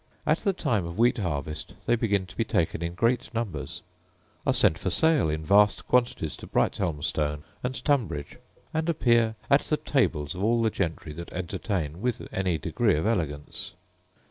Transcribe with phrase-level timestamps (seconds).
[0.25, 3.83] At the time of wheat harvest they begin to be taken in great numbers;
[4.47, 8.39] are sent for sale in vast quantities to Brighthelmstone and Tunbridge;
[8.73, 13.05] and appear at the tables of all the gentry that entertain with any degree of
[13.05, 13.75] elegance.